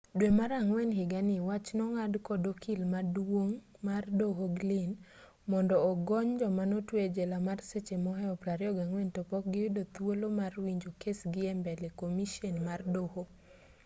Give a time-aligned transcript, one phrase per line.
[0.17, 3.53] dwe mar ang'wen higani wach nong'ad kod okil maduong'
[3.87, 4.91] mar doho glynn
[5.51, 11.41] mondo ogony joma notwe ejela mar seche mohew 24 topok giyudo thuolo mar winjo kesgi
[11.53, 13.21] embele komishen mar doho